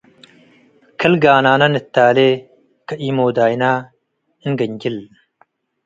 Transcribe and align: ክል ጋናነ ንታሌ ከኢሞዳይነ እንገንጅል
ክል 0.99 1.13
ጋናነ 1.23 1.61
ንታሌ 1.73 2.17
ከኢሞዳይነ 2.87 3.63
እንገንጅል 4.45 4.97